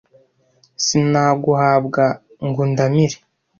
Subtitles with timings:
[0.85, 2.03] Sinaguhabwa
[2.47, 3.17] ngo undamire